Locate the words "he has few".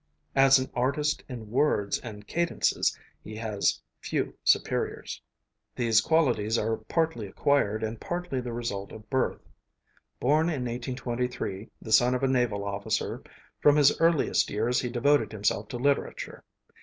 3.23-4.33